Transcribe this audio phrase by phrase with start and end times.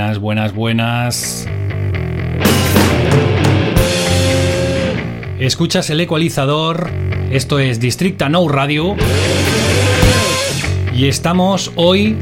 [0.00, 1.48] Buenas, buenas, buenas.
[5.38, 6.88] Escuchas el ecualizador.
[7.30, 8.96] Esto es Districta No Radio.
[10.94, 12.16] Y estamos hoy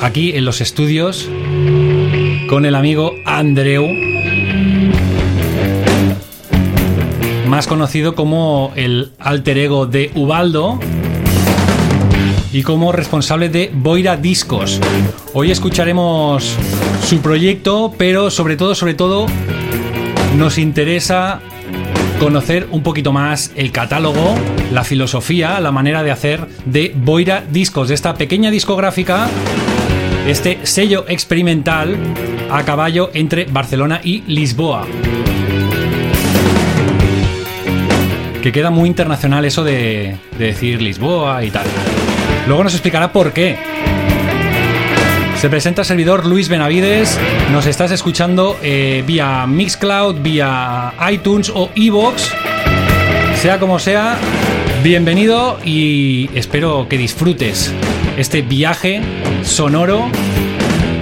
[0.00, 1.28] aquí en los estudios
[2.48, 3.86] con el amigo Andreu,
[7.48, 10.80] más conocido como el alter ego de Ubaldo
[12.52, 14.80] y como responsable de Boira Discos.
[15.32, 16.56] Hoy escucharemos
[17.04, 19.26] su proyecto, pero sobre todo, sobre todo,
[20.36, 21.40] nos interesa
[22.20, 24.34] conocer un poquito más el catálogo,
[24.70, 29.28] la filosofía, la manera de hacer de Boira Discos, de esta pequeña discográfica,
[30.28, 31.96] este sello experimental
[32.50, 34.86] a caballo entre Barcelona y Lisboa.
[38.42, 41.66] Que queda muy internacional eso de, de decir Lisboa y tal.
[42.46, 43.56] Luego nos explicará por qué.
[45.40, 47.18] Se presenta el servidor Luis Benavides.
[47.50, 52.30] Nos estás escuchando eh, vía Mixcloud, vía iTunes o Evox.
[53.36, 54.16] Sea como sea,
[54.82, 57.72] bienvenido y espero que disfrutes
[58.16, 59.00] este viaje
[59.42, 60.08] sonoro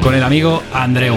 [0.03, 1.17] con el amigo Andreu.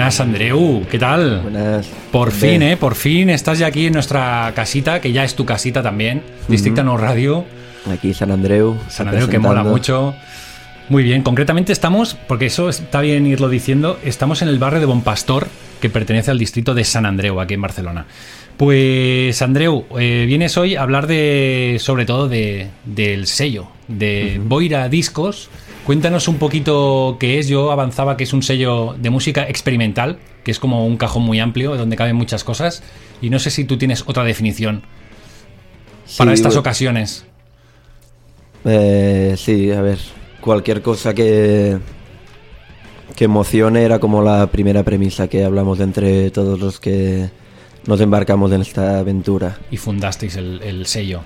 [0.00, 1.40] Buenas, Andreu, ¿qué tal?
[1.42, 1.86] Buenas.
[2.10, 2.78] Por fin, ¿eh?
[2.78, 6.82] Por fin estás ya aquí en nuestra casita, que ya es tu casita también, Districta
[6.82, 7.44] No Radio.
[7.92, 8.78] Aquí San Andreu.
[8.88, 10.14] San Andreu, que mola mucho.
[10.88, 14.86] Muy bien, concretamente estamos, porque eso está bien irlo diciendo, estamos en el barrio de
[14.86, 15.48] Bonpastor,
[15.82, 18.06] que pertenece al distrito de San Andreu, aquí en Barcelona.
[18.56, 24.88] Pues Andreu, eh, vienes hoy a hablar de, sobre todo, de, del sello, de Boira
[24.88, 25.50] Discos.
[25.86, 27.48] Cuéntanos un poquito qué es.
[27.48, 31.40] Yo avanzaba que es un sello de música experimental, que es como un cajón muy
[31.40, 32.82] amplio donde caben muchas cosas.
[33.20, 34.82] Y no sé si tú tienes otra definición
[36.18, 37.24] para estas bueno, ocasiones.
[38.64, 39.98] eh, sí, a ver.
[40.40, 41.78] Cualquier cosa que.
[43.16, 47.30] que emocione era como la primera premisa que hablamos de entre todos los que
[47.86, 49.58] nos embarcamos en esta aventura.
[49.70, 51.20] Y fundasteis el, el sello.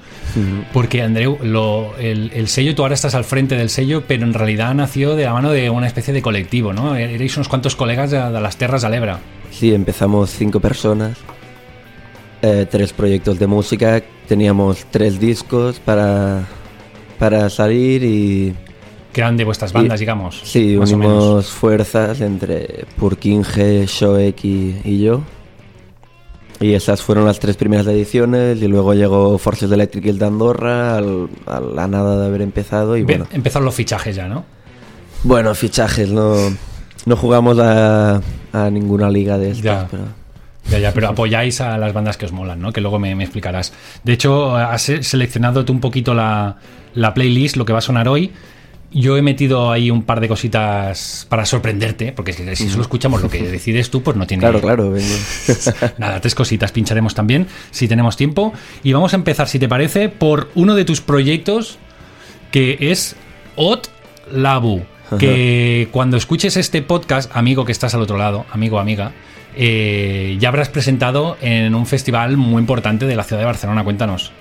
[0.72, 4.34] Porque, Andreu, lo- el, el sello, tú ahora estás al frente del sello, pero en
[4.34, 6.94] realidad nació de la mano de una especie de colectivo, ¿no?
[6.96, 9.18] Erais unos cuantos colegas de, de las Terras de Alebra.
[9.50, 11.18] Sí, empezamos cinco personas.
[12.42, 14.02] eh, tres proyectos de música.
[14.28, 16.42] Teníamos tres discos para.
[17.18, 18.54] para salir y.
[19.12, 20.40] Que eran de vuestras bandas, digamos.
[20.44, 25.20] Sí, unimos fuerzas entre Purkinje, Shoek y, y yo.
[26.60, 31.28] Y esas fueron las tres primeras ediciones y luego llegó Forces Electric de Andorra al-
[31.46, 33.34] a la nada de haber empezado y Bien, bueno.
[33.34, 34.44] Empezaron los fichajes ya, ¿no?
[35.24, 36.36] Bueno, fichajes, no,
[37.06, 38.20] no jugamos a,
[38.52, 39.88] a ninguna liga de estas, Ya.
[39.90, 40.04] pero
[40.70, 42.72] Ya, ya, pero apoyáis a las bandas que os molan, ¿no?
[42.72, 43.72] Que luego me, me explicarás.
[44.04, 46.56] De hecho, has seleccionado tú un poquito la,
[46.94, 48.32] la playlist, lo que va a sonar hoy.
[48.94, 53.28] Yo he metido ahí un par de cositas para sorprenderte, porque si solo escuchamos lo
[53.28, 54.42] que decides tú, pues no tiene...
[54.42, 55.14] claro, claro, vengo.
[55.98, 58.52] Nada, tres cositas pincharemos también, si tenemos tiempo.
[58.84, 61.78] Y vamos a empezar, si te parece, por uno de tus proyectos,
[62.52, 63.16] que es
[63.56, 63.90] Ot
[64.30, 64.82] Labu.
[65.18, 69.12] Que cuando escuches este podcast, amigo que estás al otro lado, amigo amiga,
[69.56, 73.84] eh, ya habrás presentado en un festival muy importante de la ciudad de Barcelona.
[73.84, 74.32] Cuéntanos.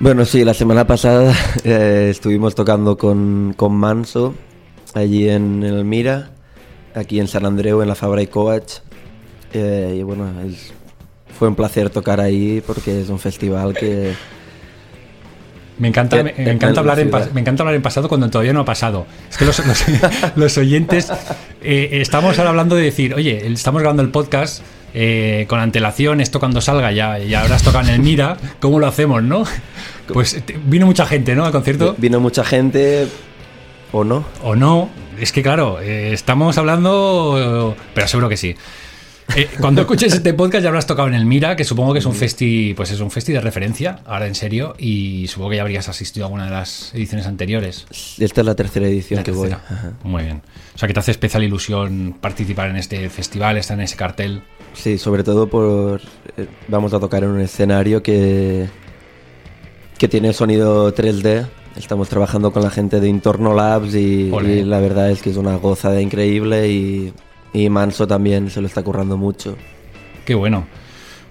[0.00, 1.34] Bueno, sí, la semana pasada
[1.64, 4.34] eh, estuvimos tocando con, con Manso
[4.94, 6.30] allí en, Elmira,
[6.94, 8.74] aquí en San Andreu, en la Fabra y Coach.
[9.52, 10.72] Eh, y bueno, es-
[11.38, 14.12] fue un placer tocar ahí porque es un festival que...
[15.78, 17.80] Me encanta, Que- me, me en- encanta en hablar la en, me encanta hablar en
[17.82, 19.06] pasado cuando todavía no ha pasado.
[19.30, 19.84] Es que los, los-
[20.36, 21.10] los oyentes
[21.62, 24.62] eh, estamos ahora hablando de decir, oye, estamos grabando el podcast
[24.94, 28.86] eh, con antelación, esto cuando salga ya, ya habrás tocado en el Mira, ¿cómo lo
[28.86, 29.44] hacemos, no?
[30.12, 31.44] Pues vino mucha gente, ¿no?
[31.46, 31.94] Al concierto.
[31.98, 33.06] Vino mucha gente,
[33.92, 34.24] ¿o no?
[34.42, 34.88] O no,
[35.18, 38.56] es que claro, eh, estamos hablando, pero seguro que sí.
[39.36, 42.06] Eh, cuando escuches este podcast ya habrás tocado en el Mira, que supongo que es
[42.06, 45.62] un festi, pues es un festi de referencia, ahora en serio, y supongo que ya
[45.62, 47.86] habrías asistido a alguna de las ediciones anteriores.
[48.18, 49.60] Esta es la tercera edición La que tercera.
[49.68, 49.76] voy.
[49.76, 49.92] Ajá.
[50.02, 50.42] Muy bien.
[50.74, 54.42] O sea que te hace especial ilusión participar en este festival, estar en ese cartel.
[54.74, 56.00] Sí, sobre todo por...
[56.36, 58.68] eh, vamos a tocar en un escenario que,
[59.98, 61.46] que tiene sonido 3D.
[61.76, 64.30] Estamos trabajando con la gente de Intorno Labs y,
[64.64, 67.12] la verdad es que es una gozada increíble y,
[67.52, 69.56] y Manso también se lo está currando mucho.
[70.24, 70.66] Qué bueno.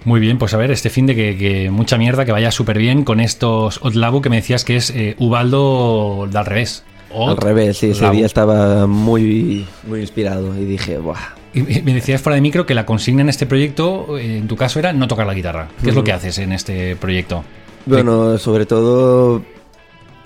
[0.04, 2.78] Muy bien, pues a ver, este fin de que, que mucha mierda, que vaya súper
[2.78, 6.84] bien con estos Otlabu que me decías que es eh, Ubaldo de al revés.
[7.14, 12.20] Al Ot revés, sí, ese día estaba muy, muy inspirado y dije, Buah, me decías
[12.20, 15.08] fuera de micro que la consigna en este proyecto, eh, en tu caso, era no
[15.08, 15.68] tocar la guitarra.
[15.82, 17.44] ¿Qué es lo que haces en este proyecto?
[17.86, 19.42] Bueno, sobre todo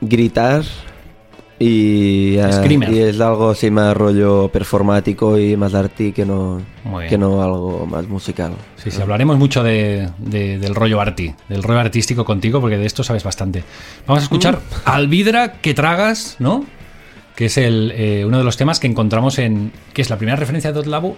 [0.01, 0.63] gritar
[1.59, 2.91] y, eh, Screamer.
[2.93, 6.61] y es algo así más rollo performático y más arty que no,
[7.09, 8.53] que no algo más musical.
[8.77, 12.85] Sí, sí, hablaremos mucho de, de- del rollo arti, del rollo artístico contigo, porque de
[12.87, 13.63] esto sabes bastante.
[14.07, 16.65] Vamos a escuchar Alvidra que tragas, ¿no?
[17.35, 19.73] Que es el, eh, uno de los temas que encontramos en.
[19.93, 21.17] que es la primera referencia de Dotlabu.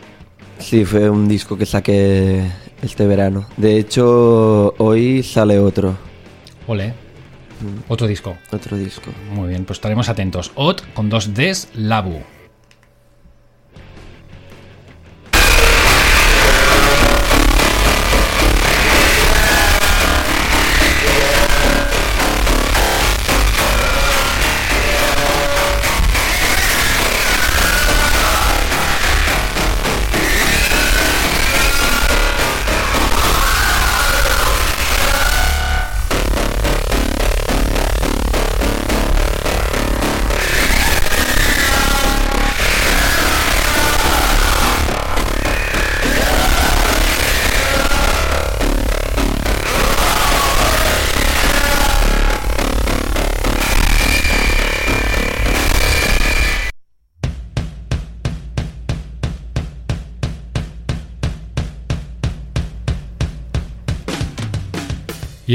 [0.59, 2.51] Sí, fue un disco que saqué
[2.83, 3.47] este verano.
[3.57, 5.97] De hecho, hoy sale otro,
[6.67, 6.95] Ole.
[7.89, 8.37] Otro disco.
[8.53, 9.11] otro disco.
[9.33, 10.53] Muy bien, pues estaremos atentos.
[10.57, 12.21] Ot con dos Ds, Labu.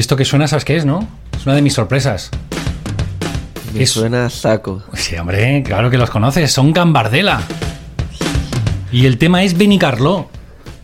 [0.01, 1.07] Esto que suena, ¿sabes qué es, no?
[1.37, 2.29] Es una de mis sorpresas.
[3.73, 4.83] Me Es- suena a saco.
[4.93, 7.39] Sí, hombre, claro que los conoces, son Gambardella.
[8.91, 10.29] Y el tema es Benicarló,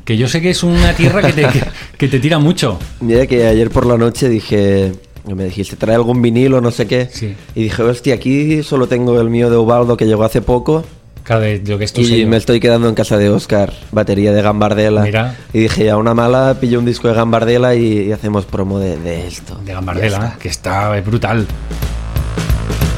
[0.06, 1.64] que yo sé que es una tierra que te, que,
[1.98, 2.80] que te tira mucho.
[3.02, 4.94] Mira que ayer por la noche dije,
[5.26, 7.10] me dijiste, trae algún vinilo, no sé qué.
[7.12, 7.36] Sí.
[7.56, 10.86] Y dije, hostia, aquí solo tengo el mío de Ubaldo que llegó hace poco.
[11.28, 12.28] Claro, de lo que es tu Y sello.
[12.30, 15.02] me estoy quedando en casa de Oscar, batería de Gambardella.
[15.02, 15.36] Mira.
[15.52, 18.98] Y dije, a una mala pillo un disco de Gambardella y, y hacemos promo de,
[18.98, 19.56] de esto.
[19.60, 20.38] De Ya Gambardella, está.
[20.40, 21.46] que está eh, brutal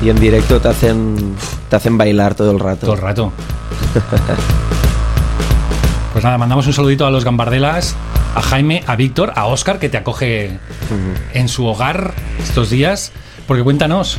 [0.03, 1.33] Y en directo te hacen,
[1.69, 2.85] te hacen bailar todo el rato.
[2.85, 3.33] todo el rato.
[6.13, 7.95] Pues nada, mandamos un saludito a los Gambardelas,
[8.35, 10.57] a Jaime, a Víctor, a Óscar, que te acoge
[11.33, 13.11] en su hogar estos días.
[13.47, 14.17] Porque cuéntanos,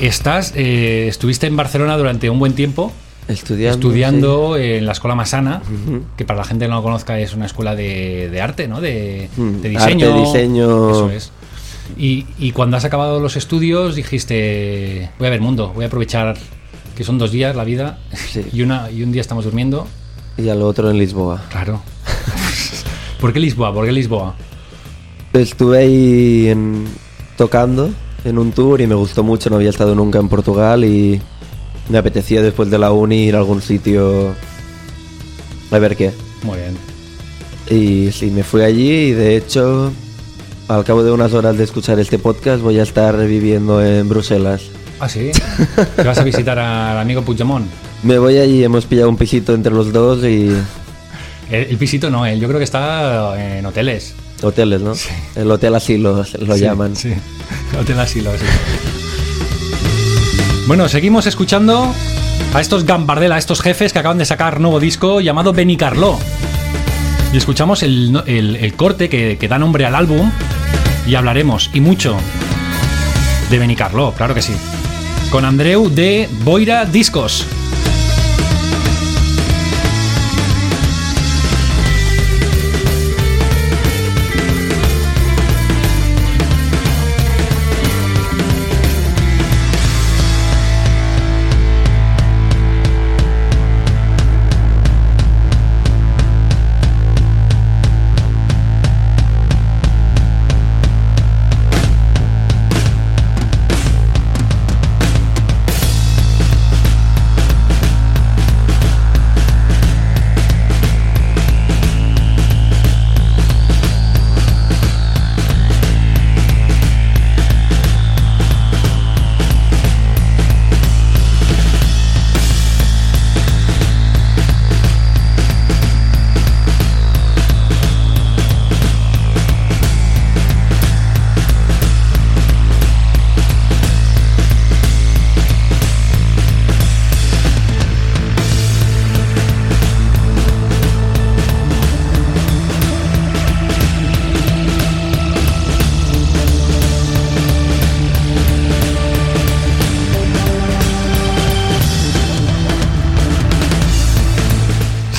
[0.00, 2.92] estás, eh, estuviste en Barcelona durante un buen tiempo
[3.28, 3.74] Estudiando.
[3.78, 5.62] estudiando en la Escuela Masana,
[6.16, 8.80] que para la gente que no lo conozca es una escuela de, de arte, ¿no?
[8.80, 10.08] De, Mm, de diseño.
[10.08, 10.90] arte, diseño.
[10.90, 11.32] Eso es.
[11.96, 16.36] Y, y cuando has acabado los estudios dijiste, voy a ver mundo, voy a aprovechar
[16.96, 18.42] que son dos días la vida Sí.
[18.52, 19.86] y, una, y un día estamos durmiendo.
[20.36, 21.42] Y al otro en Lisboa.
[21.50, 21.80] Claro.
[23.20, 23.72] ¿Por qué Lisboa?
[23.72, 24.34] ¿Por qué Lisboa?
[25.32, 26.86] Estuve ahí en-
[27.36, 27.90] tocando
[28.24, 31.20] en un tour y me gustó mucho, no había estado nunca en Portugal y
[31.88, 34.34] me apetecía después de la uni ir a algún sitio
[35.70, 36.12] a ver qué.
[36.42, 36.76] Muy bien.
[37.70, 39.92] Y sí, me fui allí y de hecho
[40.68, 44.62] al cabo de unas horas de escuchar este podcast voy a estar viviendo en Bruselas.
[45.00, 45.30] Ah, sí.
[45.96, 47.66] ¿Te vas a visitar al amigo Puigdemont?
[48.02, 50.50] Me voy allí, hemos pillado un pisito entre los dos y
[51.50, 54.14] El, el pisito no, él yo creo que está en hoteles.
[54.42, 54.92] Hoteles, ¿no?
[55.36, 56.96] El hotel asilo lo Sí, llaman.
[56.96, 57.12] Sí,
[57.78, 58.44] Hotel Asilo, sí.
[60.66, 61.92] Bueno, seguimos escuchando
[62.54, 66.18] a estos Gambardella, a estos jefes que acaban de sacar nuevo disco llamado Benicarló.
[67.32, 70.30] Y escuchamos el- el corte que, que da nombre al álbum
[71.06, 72.16] y hablaremos, y mucho,
[73.50, 74.54] de Benicarló, claro que sí.
[75.30, 77.44] Con Andreu de Boira Discos.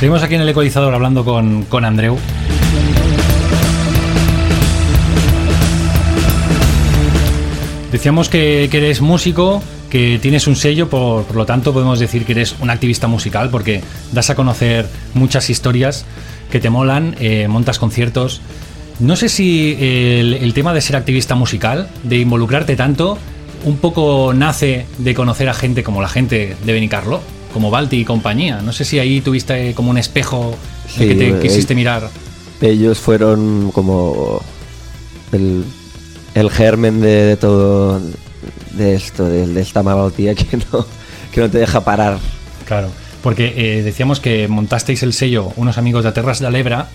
[0.05, 2.15] Seguimos aquí en el ecualizador hablando con, con Andreu.
[7.91, 12.33] Decíamos que, eres músico, que tienes un sello, por, por, lo tanto podemos decir que
[12.33, 13.81] eres un activista musical porque
[14.11, 14.85] das a conocer
[15.15, 16.05] muchas historias
[16.51, 18.41] que te molan, eh, montas conciertos.
[18.99, 23.17] No sé si el, el, tema de ser activista musical, de involucrarte tanto,
[23.63, 27.21] un poco nace de conocer a gente como la gente de Benicarlo,
[27.55, 28.59] como Balti y compañía.
[28.61, 30.57] No sé si ahí tuviste como un espejo
[30.89, 32.09] sí, que te eh, quisiste mirar.
[32.59, 34.41] Ellos fueron como
[35.31, 35.63] el
[36.33, 38.01] el germen de, de, todo
[38.73, 40.85] de esto, de, de, esta malaltía que no,
[41.31, 42.19] que no te deja parar.
[42.65, 42.89] Claro,
[43.23, 46.89] porque eh, decíamos que montasteis el sello unos amigos de Terras de Alebra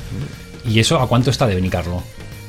[0.68, 2.02] y eso a cuánto está de Benicarlo?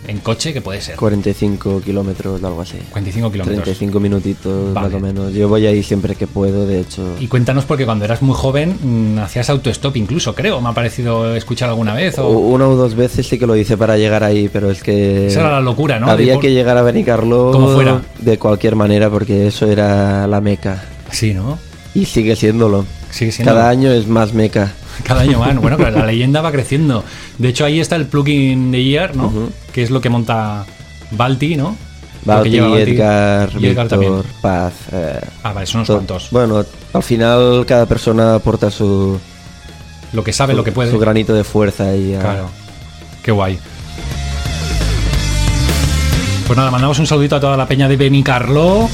[0.07, 0.95] En coche, que puede ser?
[0.95, 2.77] 45 kilómetros, algo así.
[2.89, 3.63] 45 kilómetros.
[3.63, 4.87] 35 minutitos, vale.
[4.87, 5.33] más o menos.
[5.33, 7.15] Yo voy ahí siempre que puedo, de hecho.
[7.19, 10.59] Y cuéntanos, porque cuando eras muy joven mmm, hacías autostop incluso, creo.
[10.59, 12.17] Me ha parecido escuchar alguna vez.
[12.17, 12.29] O...
[12.29, 15.27] Una o dos veces sí que lo hice para llegar ahí, pero es que.
[15.27, 16.07] Esa era la locura, ¿no?
[16.09, 16.41] Había por...
[16.41, 17.51] que llegar a Benicarlo.
[17.51, 18.01] Como fuera.
[18.19, 20.83] De cualquier manera, porque eso era la meca.
[21.11, 21.59] Sí, ¿no?
[21.93, 22.85] Y sigue siéndolo.
[23.11, 23.53] Sigue siendo.
[23.53, 24.73] Cada año es más meca.
[25.03, 25.55] Cada año más.
[25.55, 27.03] Bueno, pero la leyenda va creciendo.
[27.37, 29.27] De hecho, ahí está el plugin de Year, ¿no?
[29.27, 29.49] Uh -huh.
[29.73, 30.65] Que es lo que monta
[31.11, 31.75] Balti, ¿no?
[32.23, 34.23] Balti, Edgar, Edgar Víctor, también.
[34.41, 34.73] Paz.
[34.91, 36.27] Eh, ah, vale, son unos cuantos.
[36.31, 39.19] Bueno, al final cada persona aporta su.
[40.13, 40.91] Lo que sabe, su, lo que puede.
[40.91, 42.15] Su granito de fuerza y.
[42.19, 42.49] Claro.
[43.23, 43.59] Qué guay.
[46.45, 48.89] Pues nada, mandamos un saludito a toda la peña de Benicarlo,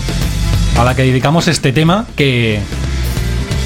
[0.78, 2.60] a la que dedicamos este tema que,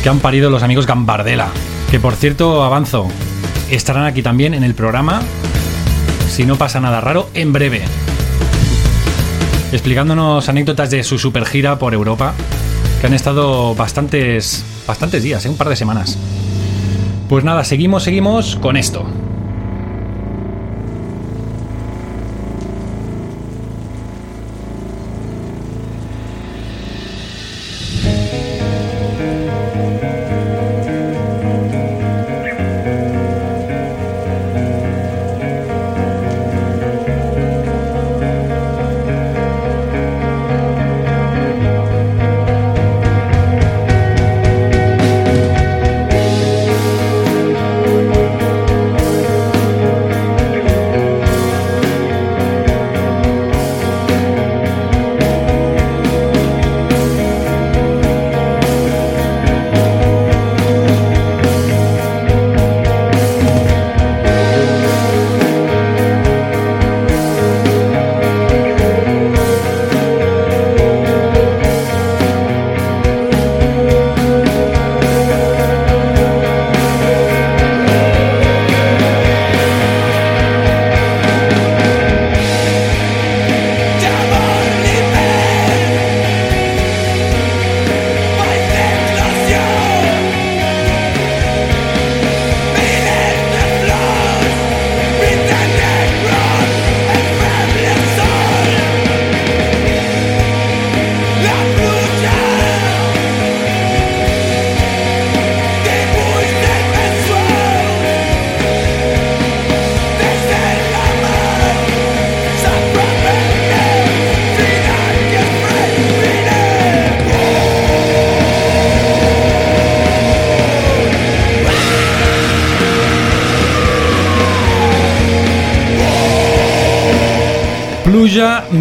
[0.01, 1.49] que han parido los amigos Gambardella.
[1.91, 3.09] Que por cierto, avanzo,
[3.69, 5.21] estarán aquí también en el programa,
[6.29, 7.81] si no pasa nada raro, en breve.
[9.73, 12.33] Explicándonos anécdotas de su super gira por Europa,
[13.01, 15.49] que han estado bastantes, bastantes días, ¿eh?
[15.49, 16.17] un par de semanas.
[17.27, 19.05] Pues nada, seguimos, seguimos con esto.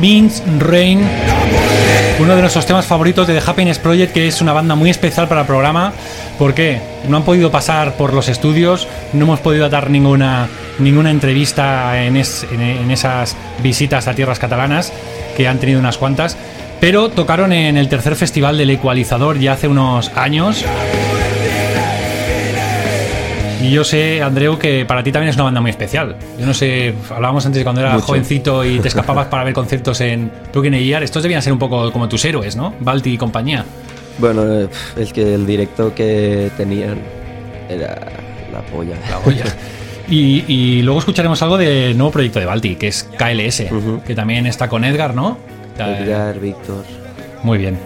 [0.00, 1.00] Means Rain,
[2.18, 5.28] uno de nuestros temas favoritos de The Happiness Project, que es una banda muy especial
[5.28, 5.92] para el programa.
[6.38, 6.80] ¿Por qué?
[7.08, 12.16] No han podido pasar por los estudios, no hemos podido dar ninguna, ninguna entrevista en,
[12.16, 14.90] es, en, en esas visitas a tierras catalanas,
[15.36, 16.36] que han tenido unas cuantas,
[16.80, 20.64] pero tocaron en el tercer festival del Ecualizador ya hace unos años.
[23.62, 26.16] Y yo sé, Andreu, que para ti también es una banda muy especial.
[26.38, 28.06] Yo no sé, hablábamos antes de cuando eras Mucho.
[28.06, 31.02] jovencito y te escapabas para ver conciertos en Plugin ER.
[31.02, 32.74] Estos debían ser un poco como tus héroes, ¿no?
[32.80, 33.64] Balti y compañía.
[34.18, 36.98] Bueno, eh, es que el directo que tenían
[37.68, 37.94] era
[38.52, 38.96] la polla.
[39.10, 39.44] La polla.
[40.12, 44.02] Y, y, luego escucharemos algo del nuevo proyecto de Balti, que es KLS, uh -huh.
[44.02, 45.38] que también está con Edgar, ¿no?
[45.78, 46.84] Edgar, Víctor.
[47.44, 47.78] Muy bien.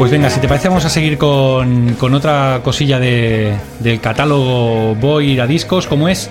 [0.00, 4.94] Pues venga, si te parece vamos a seguir con, con otra cosilla de, del catálogo
[4.94, 6.30] Voy a discos, como es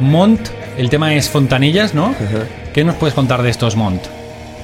[0.00, 0.40] Mont.
[0.78, 2.14] El tema es Fontanillas, ¿no?
[2.72, 4.00] ¿Qué nos puedes contar de estos Mont?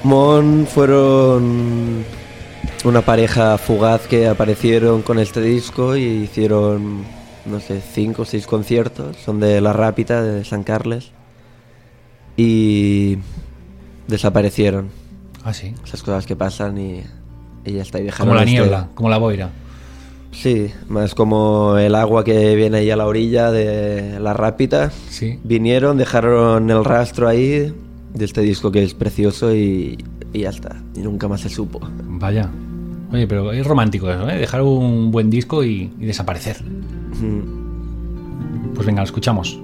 [0.03, 2.07] Mont fueron
[2.85, 7.05] una pareja fugaz que aparecieron con este disco y hicieron
[7.45, 11.11] no sé, cinco o seis conciertos, son de La Rápita, de San Carles,
[12.35, 13.19] y
[14.07, 14.89] desaparecieron.
[15.45, 15.75] Ah, sí.
[15.85, 17.03] Esas cosas que pasan y,
[17.69, 18.01] y ya está.
[18.01, 19.51] y dejaron Como la este- niebla, como la boira.
[20.33, 24.91] Sí, más como el agua que viene ahí a la orilla de La Rápita.
[25.09, 25.39] Sí.
[25.43, 27.75] Vinieron, dejaron el rastro ahí
[28.15, 29.99] de este disco que es precioso y,
[30.33, 30.77] y ya está.
[30.95, 31.81] Y nunca más se supo.
[32.05, 32.49] Vaya.
[33.13, 34.37] Oye, pero es romántico eso, ¿eh?
[34.37, 36.63] Dejar un buen disco y, y desaparecer.
[36.63, 38.75] Mm.
[38.75, 39.59] Pues venga, lo escuchamos.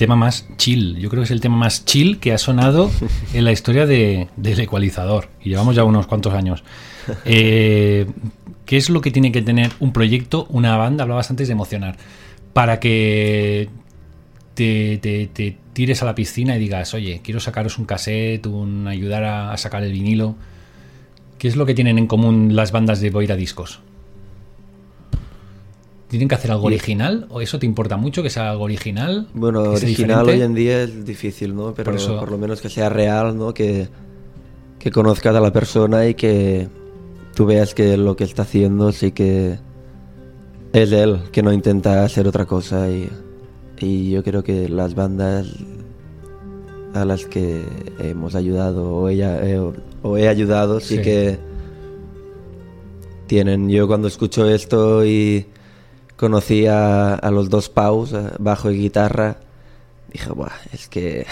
[0.00, 0.96] Tema más chill.
[0.98, 2.90] Yo creo que es el tema más chill que ha sonado
[3.34, 5.28] en la historia de- del ecualizador.
[5.44, 6.64] Y llevamos ya unos cuantos años.
[7.24, 8.06] Eh,
[8.66, 11.02] ¿Qué es lo que tiene que tener un proyecto, una banda?
[11.04, 11.96] Hablabas antes de emocionar.
[12.52, 13.68] Para que
[14.54, 18.88] te, te- te tires a la piscina y digas, oye, quiero sacaros un cassette, un
[18.88, 20.34] ayudar a, a sacar el vinilo.
[21.38, 23.80] ¿Qué es lo que tienen en común las bandas de Boira Discos?
[26.10, 27.26] ¿Tienen que hacer algo original?
[27.30, 29.28] ¿O eso te importa mucho que sea algo original?
[29.32, 31.72] Bueno, original hoy en día es difícil, ¿no?
[31.72, 33.54] Pero Por por, eso- lo menos que sea real, ¿no?
[33.54, 33.88] Que,
[34.80, 36.68] que conozcas a la persona y que
[37.36, 39.58] tú veas que lo que está haciendo sí que
[40.72, 42.90] es él, que no intenta hacer otra cosa.
[42.90, 43.08] Y,
[43.78, 45.46] y yo creo que las bandas
[46.92, 47.62] a las que
[48.00, 49.60] hemos ayudado o, ella, eh,
[50.02, 51.02] o he ayudado sí, Sí.
[51.02, 51.38] que
[53.28, 53.68] tienen.
[53.70, 55.46] Yo cuando escucho esto y
[56.20, 59.38] conocí a, a los dos Paus, bajo y guitarra,
[60.12, 61.26] dije, Buah, es que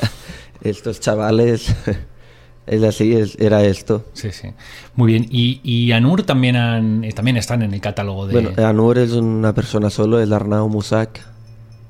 [0.62, 1.74] estos chavales
[2.68, 4.04] es así, es- era esto.
[4.12, 4.48] Sí, sí.
[4.94, 5.26] Muy bien.
[5.28, 8.32] Y, y Anur también, han- eh, también están en el catálogo de...
[8.34, 11.20] Bueno, Anur es una persona solo, es Arnau Musak,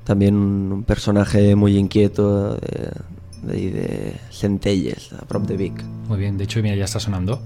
[0.03, 2.91] también un personaje muy inquieto de,
[3.43, 5.83] de, de Centelles, a prop de Vic.
[6.07, 6.35] Muy bien.
[6.39, 7.39] De hecho, mira, ya está sonando.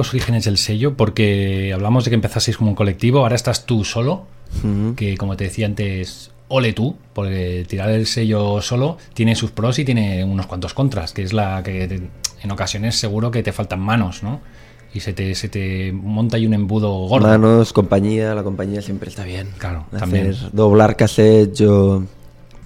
[0.00, 3.84] Los orígenes del sello porque hablamos de que empezasteis como un colectivo, ahora estás tú
[3.84, 4.26] solo,
[4.96, 9.78] que como te decía antes, ole tú, porque tirar el sello solo tiene sus pros
[9.78, 12.02] y tiene unos cuantos contras, que es la que te-
[12.42, 14.40] en ocasiones seguro que te faltan manos, ¿no?
[14.92, 17.28] Y se te, se te monta ahí un embudo gordo.
[17.28, 19.48] Manos, compañía, la compañía siempre está bien.
[19.58, 20.34] Claro, Hacer, también.
[20.52, 22.02] Doblar cassette, yo,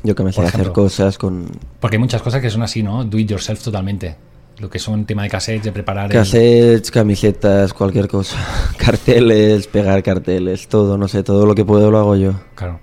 [0.02, 3.04] yo que me sé hacer cosas con Porque hay muchas cosas que son así, ¿no?
[3.04, 4.16] Do it yourself totalmente.
[4.58, 8.36] Lo que son tema de cassettes, de preparar el- cassettes, camisetas, cualquier cosa.
[8.78, 12.34] Carteles, pegar carteles, todo, no sé, todo lo que puedo lo hago yo.
[12.54, 12.78] Claro.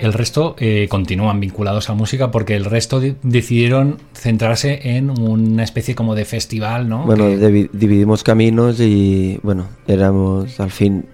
[0.00, 5.62] El resto eh, continúan vinculados a música porque el resto di- decidieron centrarse en una
[5.62, 7.04] especie como de festival, ¿no?
[7.04, 11.04] Bueno, Que- dividimos caminos y bueno, éramos al fin,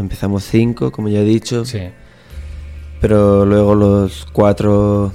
[0.00, 1.78] empezamos cinco, como ya he dicho, sí,
[3.00, 5.12] pero luego los cuatro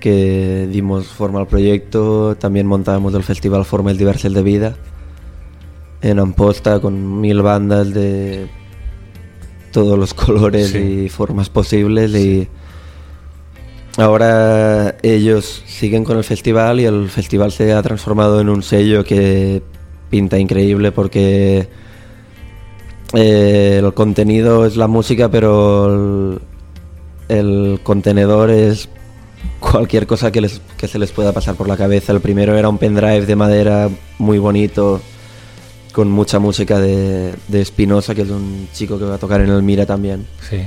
[0.00, 4.76] que dimos forma al proyecto, también montábamos el festival Forma el Diversel de Vida
[6.00, 8.46] en Amposta con mil bandas de
[9.72, 11.04] todos los colores Sí.
[11.04, 12.48] y formas posibles y
[13.96, 19.02] ahora ellos siguen con el festival y el festival se ha transformado en un sello
[19.04, 19.62] que
[20.08, 21.68] pinta increíble porque
[23.14, 25.86] eh, el contenido es la música pero
[26.28, 26.40] el,
[27.28, 28.88] el contenedor es
[29.60, 32.12] cualquier cosa que, les, que se les pueda pasar por la cabeza.
[32.12, 35.00] El primero era un pendrive de madera muy bonito,
[35.92, 39.50] con mucha música de, de Espinosa, que es un chico que va a tocar en
[39.50, 40.26] el Mira también.
[40.48, 40.58] sí,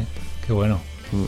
[0.46, 0.80] qué bueno.
[1.12, 1.24] Mm.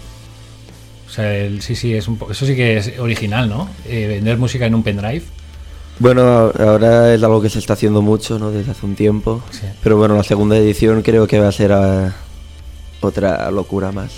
[1.07, 3.69] O sea, el- sí, sí, es un po- eso sí que es original, ¿no?
[3.87, 5.21] Eh, vender música en un pendrive.
[5.99, 8.49] Bueno, ahora es algo que se está haciendo mucho, ¿no?
[8.49, 9.43] Desde hace un tiempo.
[9.51, 9.67] Sí.
[9.83, 12.11] Pero bueno, la segunda edición creo que va a ser ah,
[13.01, 14.11] otra locura más.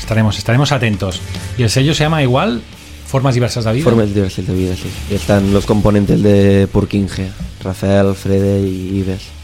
[0.00, 1.20] Estaremos, estaremos atentos.
[1.56, 2.62] Y el sello se llama igual,
[3.06, 3.84] Formas Diversas de Vida.
[3.84, 4.90] Formas diversas de vida, sí.
[5.10, 7.30] Y están los componentes de Purkinje,
[7.62, 9.39] Rafael, Frede y Ives.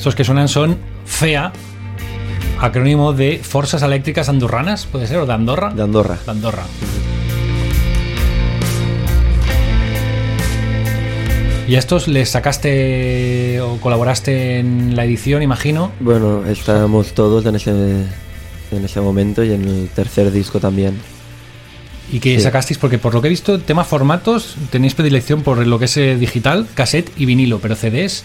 [0.00, 1.52] Estos que suenan son FEA,
[2.58, 5.18] acrónimo de Fuerzas Eléctricas Andorranas, ¿puede ser?
[5.18, 5.74] ¿O de Andorra?
[5.74, 6.16] De Andorra.
[6.24, 6.62] De Andorra.
[11.68, 15.92] ¿Y a estos les sacaste o colaboraste en la edición, imagino?
[16.00, 17.70] Bueno, estábamos todos en ese,
[18.72, 20.94] en ese momento y en el tercer disco también.
[22.10, 22.40] ¿Y que Sí.
[22.40, 22.78] sacasteis?
[22.78, 26.16] Porque por lo que he visto, tema formatos, tenéis predilección por lo que es eh,
[26.16, 28.24] digital, cassette y vinilo, pero CDs,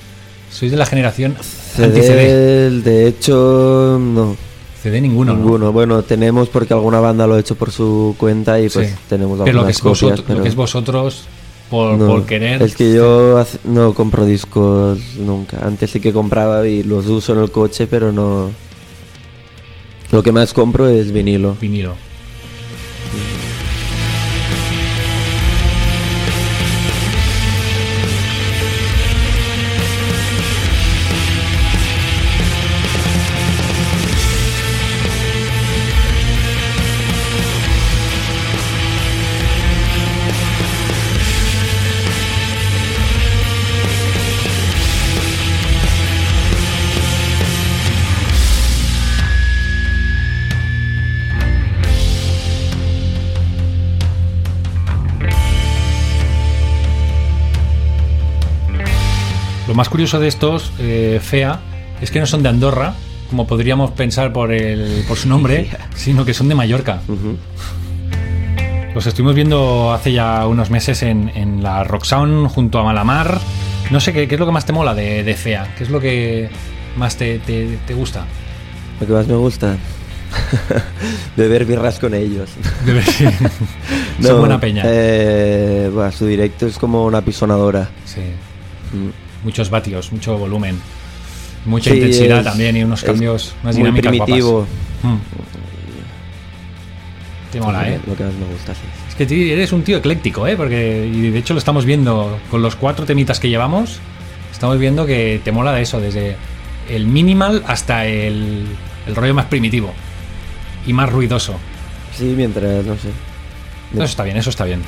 [0.57, 1.35] sois de la generación
[1.77, 2.01] anti-CD.
[2.01, 4.35] CD, de hecho, no.
[4.81, 5.39] CD ninguno, ¿no?
[5.39, 5.71] ninguno.
[5.71, 8.95] Bueno, tenemos porque alguna banda lo ha hecho por su cuenta y pues Sí.
[9.09, 10.01] tenemos Pero lo que, es copias.
[10.01, 11.23] vosotros, pero lo que es vosotros,
[11.69, 12.07] por, no.
[12.07, 12.61] por querer...
[12.61, 15.57] Es que yo hace- no compro discos nunca.
[15.65, 18.51] Antes sí que compraba y los uso en el coche, pero no.
[20.11, 21.57] Lo que más compro es vinilo.
[21.59, 21.95] vinilo.
[59.75, 61.59] Lo más curioso de estos, eh, FEA,
[61.99, 62.93] es que no son de Andorra,
[63.29, 67.01] como podríamos pensar por, el, por su nombre, sino que son de Mallorca.
[68.93, 73.37] Los estuvimos viendo hace ya unos meses en, en la Rock Sound junto a Malamar.
[73.91, 75.89] No sé ¿qué, qué es lo que más te mola de, de FEA, qué es
[75.89, 76.47] lo que
[76.95, 78.23] más te, te- te gusta.
[79.01, 79.75] Lo que más me gusta.
[81.35, 82.49] Beber birras con ellos.
[84.21, 84.83] Son buena peña.
[84.85, 87.89] eh, su directo es como una pisonadora.
[88.05, 88.21] Sí.
[88.93, 89.24] Mm.
[89.45, 90.77] Muchos vatios, mucho volumen,
[91.65, 94.51] mucha Sí, intensidad es- también y unos cambios, unas muy dinámicas primitivo.
[94.51, 94.69] guapas.
[95.03, 95.17] Mm.
[97.51, 97.99] Te mola, ¿eh?
[98.05, 98.81] Lo que más me gusta, sí.
[99.07, 100.57] Es que eres un tío ecléctico, ¿eh?
[100.57, 103.99] Porque, y de hecho lo estamos viendo con los cuatro temitas que llevamos,
[104.51, 106.35] estamos viendo que te mola de eso, desde
[106.89, 108.65] el minimal hasta el,
[109.07, 109.93] el rollo más primitivo
[110.85, 111.55] y más ruidoso.
[112.17, 113.09] Sí, mientras, no sé.
[113.93, 114.81] Eso está bien, eso está bien.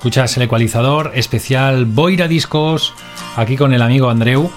[0.00, 2.94] Escuchas el ecualizador especial Boira Discos,
[3.36, 4.50] aquí con el amigo Andreu,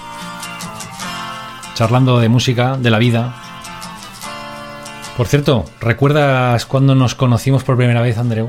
[1.74, 3.34] charlando de música, de la vida.
[5.18, 8.48] Por cierto, ¿recuerdas cuando nos conocimos por primera vez, Andreu?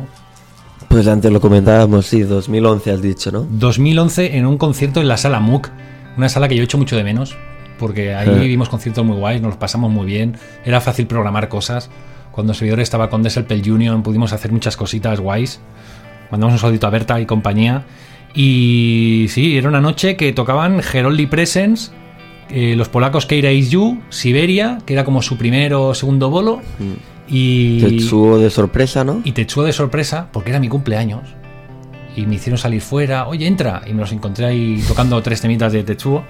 [0.87, 3.45] Pues antes lo comentábamos, sí, 2011 has dicho, ¿no?
[3.49, 5.69] 2011 en un concierto en la sala MUC,
[6.15, 7.35] una sala que yo echo mucho de menos,
[7.77, 8.47] porque ahí Eh.
[8.47, 11.89] vimos conciertos muy guays, nos los pasamos muy bien, era fácil programar cosas.
[12.31, 15.59] Cuando el servidor estaba con Desselpel Union pudimos hacer muchas cositas guays.
[16.31, 17.85] Mandamos un saludito a Berta y compañía.
[18.33, 21.91] Y sí, era una noche que tocaban Heroldi Presence,
[22.49, 26.61] eh, los polacos Keira You, Siberia, que era como su primero o segundo bolo,
[27.27, 29.21] y, Tetsuo de sorpresa, ¿no?
[29.23, 31.21] y Tetsuo de sorpresa, porque era mi cumpleaños.
[32.17, 33.81] Y me hicieron salir fuera, oye, entra.
[33.87, 36.23] Y me los encontré ahí tocando tres temitas de Tetsuo.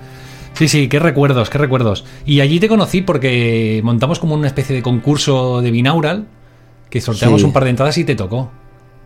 [0.54, 2.06] Sí, sí, qué recuerdos, qué recuerdos.
[2.26, 6.28] Y allí te conocí porque montamos como una especie de concurso de binaural,
[6.90, 7.46] que sorteamos Sí.
[7.48, 8.52] un par de entradas y te tocó.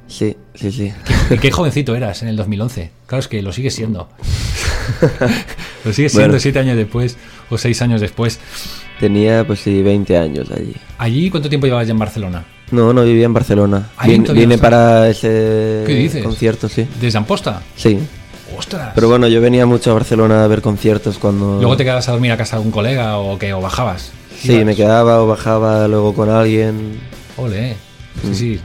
[0.09, 0.91] Sí, sí, sí.
[1.29, 2.89] Y qué jovencito eras en el 2011.
[3.05, 4.09] Claro, es que lo sigues siendo.
[5.85, 6.39] lo sigues siendo Bueno.
[6.39, 7.17] siete años después
[7.49, 8.39] o seis años después.
[8.99, 10.75] Tenía, pues sí, 20 años allí.
[10.97, 12.43] ¿Allí cuánto tiempo llevabas ya en Barcelona?
[12.71, 13.89] No, no vivía en Barcelona.
[14.05, 16.23] Vine, vine para ese ¿Qué dices?
[16.23, 16.85] concierto, sí.
[16.99, 17.61] ¿Desde Amposta?
[17.75, 17.97] Sí.
[18.57, 18.91] ¡Ostras!
[18.95, 21.57] Pero bueno, yo venía mucho a Barcelona a ver conciertos cuando...
[21.59, 24.11] ¿Luego te quedabas a dormir a casa de algún colega o que o bajabas?
[24.37, 24.65] Sí, Ibas.
[24.65, 26.99] me quedaba o bajaba luego con alguien.
[27.37, 27.75] Ole.
[28.21, 28.33] Sí, Mm.
[28.35, 28.59] sí.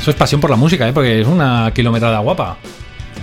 [0.00, 0.92] Eso es pasión por la música, ¿eh?
[0.94, 2.56] Porque es una kilometrada guapa.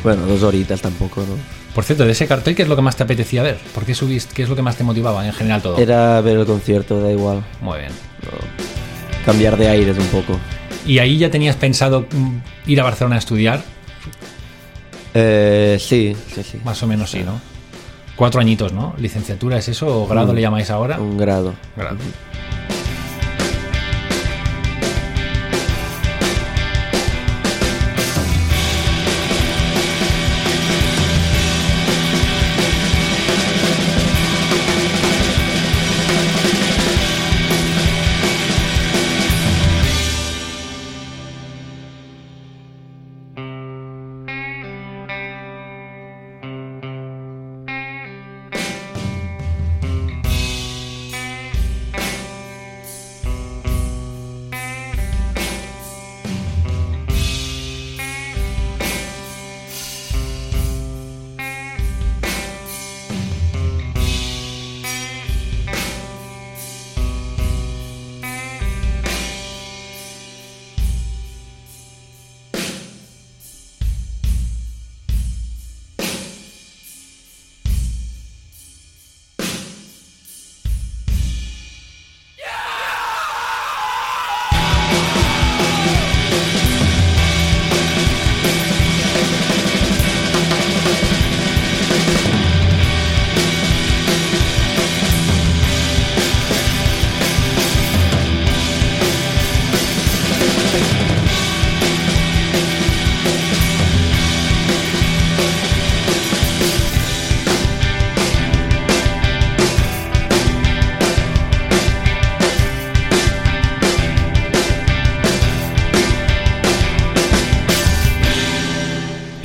[0.03, 1.35] Bueno, dos horitas tampoco, ¿no?
[1.73, 3.57] Por cierto, de ese cartel, ¿qué es lo que más te apetecía ver?
[3.73, 4.33] ¿Por qué subiste?
[4.35, 5.77] ¿Qué es lo que más te motivaba en general todo?
[5.79, 7.43] Era ver el concierto, da igual.
[7.61, 7.91] Muy bien.
[8.23, 9.25] No.
[9.25, 10.39] Cambiar de aires un poco.
[10.85, 12.37] ¿Y ahí ya tenías pensado mm,
[12.67, 13.63] ir a Barcelona a estudiar?
[15.15, 16.59] Eh, sí, sí, sí.
[16.63, 17.41] Más o menos sí, ¿no?
[18.15, 18.93] Cuatro añitos, ¿no?
[18.99, 20.03] ¿Licenciatura es eso?
[20.03, 20.99] ¿O grado le llamáis ahora?
[20.99, 21.55] Un grado.
[21.75, 21.97] Grado.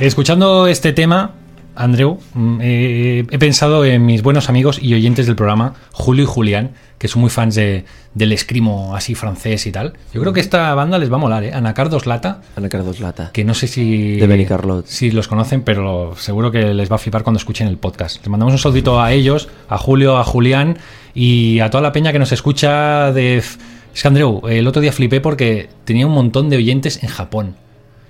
[0.03, 1.31] Escuchando este tema,
[1.75, 6.27] Andreu, mm, eh, he pensado en mis buenos amigos y oyentes del programa, Julio y
[6.27, 9.93] Julián, que son muy fans de, del escrimo así francés y tal.
[10.13, 11.53] Yo creo que esta banda les va a molar, ¿eh?
[11.53, 13.29] Anacardos Lata, Ana Cardos Lata.
[13.31, 14.17] que no sé si...
[14.17, 14.87] De Benicarlot.
[14.87, 18.17] Si los conocen, pero seguro que les va a flipar cuando escuchen el podcast.
[18.17, 20.79] Les mandamos un saludito a ellos, a Julio, a Julián
[21.15, 23.37] y a toda la peña que nos escucha de...
[23.37, 27.62] Es que Andreu, el otro día flipé porque tenía un montón de oyentes en Japón.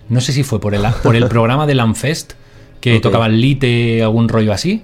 [0.10, 2.34] No sé si fue por el, por el programa de Lanfest,
[2.82, 3.02] que Ok.
[3.02, 4.82] tocaban Lite, algún rollo así,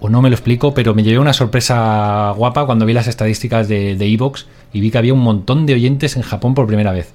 [0.00, 3.68] o no me lo explico, pero me llevé una sorpresa guapa cuando vi las estadísticas
[3.68, 7.12] de Evox y vi que había un montón de oyentes en Japón por primera vez.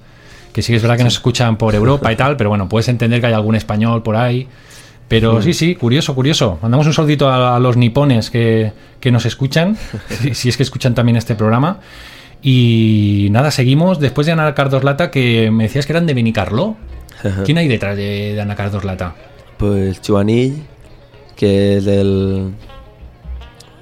[0.52, 2.88] Que sí que es verdad que nos escuchan por Europa y tal, pero bueno, puedes
[2.88, 4.48] entender que hay algún español por ahí.
[5.06, 6.58] Pero sí, sí, curioso, curioso.
[6.62, 9.76] Mandamos un saludito a, los nipones que, que nos escuchan,
[10.32, 11.78] si, es que escuchan también este programa.
[12.42, 14.00] Y nada, seguimos.
[14.00, 16.76] Después de Ana Cardos Lata, que me decías que eran de Benicarló.
[17.44, 19.14] ¿Quién hay detrás de, de Ana Cardos Lata?
[19.58, 20.62] Pues Chuanil,
[21.36, 22.52] que es el,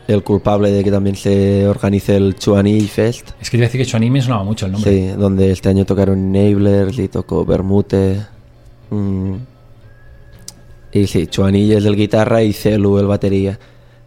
[0.08, 3.30] el culpable de que también se organice el Chuanil Fest.
[3.40, 4.90] Es que te iba a decir que Chuaní me sonaba mucho el nombre.
[4.90, 8.26] Sí, donde este año tocaron Enablers y tocó Bermute.
[8.90, 9.34] Mm.
[10.92, 13.58] Y sí, Chuanil es el guitarra y Celu el batería.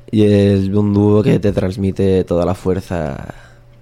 [0.09, 3.33] Y es un dúo que te transmite toda la fuerza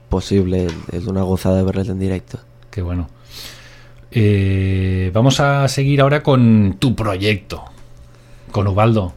[0.09, 0.67] posible.
[0.91, 2.39] Es una gozada verles en directo.
[2.69, 3.09] Qué bueno.
[4.12, 7.63] Eh, vamos a seguir ahora con tu proyecto,
[8.52, 9.13] con Ubaldo.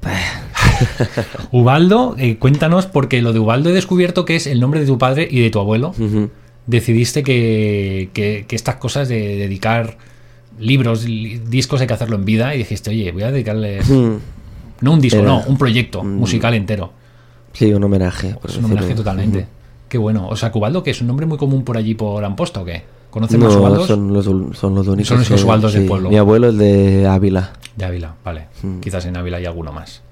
[1.50, 4.98] Ubaldo, eh, cuéntanos, porque lo de Ubaldo he descubierto que es el nombre de tu
[4.98, 5.94] padre y de tu abuelo.
[6.66, 9.96] Decidiste que, que- que estas cosas de dedicar
[10.58, 14.16] libros, li- discos hay que hacerlo en vida y dijiste, oye, voy a dedicarle, Mm,
[14.82, 16.16] no un disco, Era- no, un proyecto Mm.
[16.16, 16.92] musical entero.
[17.52, 18.36] Sí, un homenaje.
[18.46, 19.46] Es un homenaje totalmente.
[19.88, 20.28] Qué bueno.
[20.28, 22.64] O sea, que Ubaldo, que es un nombre muy común por allí, por Amposta o
[22.64, 22.82] qué?
[23.18, 23.86] ¿Conocen No, Ubaldos?
[23.86, 24.24] son los,
[24.58, 25.08] son los únicos.
[25.26, 26.08] Son que- Ubaldos del pueblo.
[26.10, 27.52] Mi abuelo es de Ávila.
[27.76, 28.46] De Ávila, vale.
[28.62, 28.80] Mm.
[28.80, 30.02] Quizás en Ávila hay alguno más.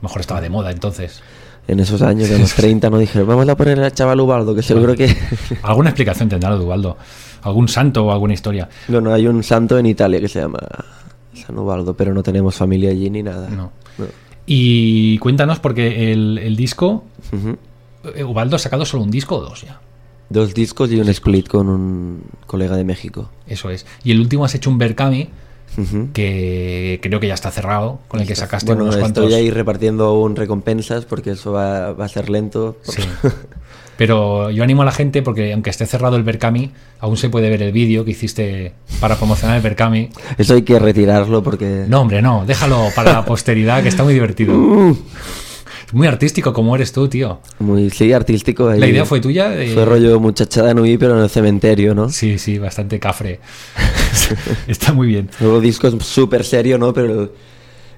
[0.00, 1.22] Mejor estaba de moda entonces.
[1.68, 4.62] En esos años, de los 30, no dijeron, vamos a poner al chaval Ubaldo, que
[4.62, 5.16] seguro que...
[5.62, 6.96] Alguna explicación tendrá lo de Ubaldo.
[7.42, 8.68] ¿Algún santo o alguna historia?
[8.88, 10.58] bueno, hay un santo en Italia que se llama
[11.34, 13.48] San Ubaldo, pero no tenemos familia allí ni nada.
[13.48, 13.70] No.
[13.98, 14.06] No.
[14.46, 17.04] Y cuéntanos, porque el, el disco,
[18.14, 19.80] eh, Ubaldo ha sacado solo un disco o dos ya.
[20.32, 23.28] Dos discos y un split con un colega de México.
[23.46, 23.84] Eso es.
[24.02, 25.28] Y el último has hecho un Berkami,
[26.12, 29.34] que creo que ya está cerrado, con el que sacaste Bueno, unos estoy cuantos.
[29.34, 32.78] ahí repartiendo aún recompensas porque eso va, va a ser lento.
[32.82, 33.02] Sí.
[33.96, 37.50] Pero yo animo a la gente porque aunque esté cerrado el Berkami, aún se puede
[37.50, 40.08] ver el vídeo que hiciste para promocionar el Berkami.
[40.38, 41.84] Eso hay que retirarlo porque...
[41.88, 44.54] No, hombre, no, déjalo para la posteridad que está muy divertido.
[45.92, 47.40] Muy artístico como eres tú, tío.
[47.58, 48.68] Muy, sí, artístico.
[48.68, 48.80] ahí.
[48.80, 49.54] ¿La idea fue tuya?
[49.60, 52.08] Eh, Fue rollo muchachada Nui, pero en el cementerio, ¿no?
[52.08, 53.40] Sí, sí, bastante cafre.
[54.66, 55.28] está muy bien.
[55.40, 56.92] Luego disco es súper serio, ¿no?
[56.92, 57.32] Pero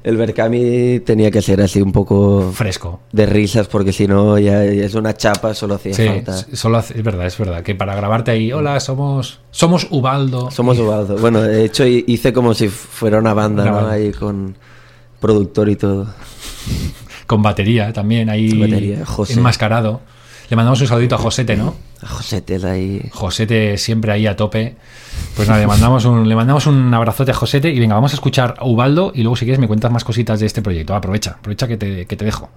[0.02, 3.00] el, Berkami tenía que ser así un poco Fresco.
[3.12, 6.36] de risas porque si no ya, ya es una chapa, solo hacía Sí, falta.
[6.52, 7.62] solo hace- es verdad, es verdad.
[7.62, 10.50] Que para grabarte ahí, hola, somos somos Ubaldo.
[10.50, 11.16] Somos Ubaldo.
[11.18, 13.76] Bueno, de hecho hi- hice como si fuera una banda, Una ¿no?
[13.78, 13.92] banda.
[13.92, 14.56] Ahí con
[15.20, 16.12] productor y todo.
[17.26, 19.34] Con batería también, ahí batería, José.
[19.34, 20.00] enmascarado.
[20.50, 21.74] Le mandamos un saludito a Josete, ¿no?
[22.02, 23.00] A Josetes ahí.
[23.12, 24.76] Josete siempre ahí a tope.
[25.36, 28.16] Pues nada, le mandamos un, le mandamos un abrazote a Josete y venga, vamos a
[28.16, 30.94] escuchar a Ubaldo y luego si quieres me cuentas más cositas de este proyecto.
[30.94, 32.50] Aprovecha, aprovecha que te, que te dejo.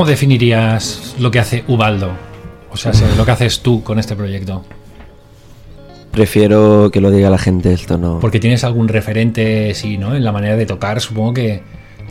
[0.00, 2.12] ¿Cómo definirías lo que hace Ubaldo?
[2.72, 4.64] O sea, se- lo que haces tú con este proyecto.
[6.10, 8.18] Prefiero que lo diga la gente esto, ¿no?
[8.18, 10.16] Porque tienes algún referente, sí, ¿no?
[10.16, 11.60] En la manera de tocar, supongo que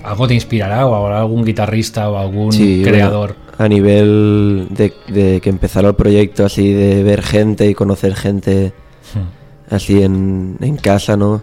[0.04, 3.34] algo te inspirará o habrá algún guitarrista o algún Sí, creador.
[3.48, 8.14] bueno, a nivel de, de que empezara el proyecto, así de ver gente y conocer
[8.14, 8.72] gente
[9.16, 9.74] Hmm.
[9.74, 11.42] así en, en casa, ¿no?